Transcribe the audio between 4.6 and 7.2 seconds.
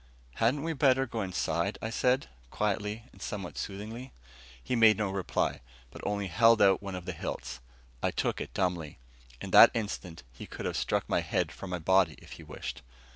He made no reply, but only held out one of the